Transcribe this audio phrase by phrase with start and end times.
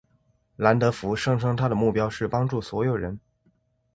[0.55, 3.19] 兰德福声称他的目标是帮助所有人。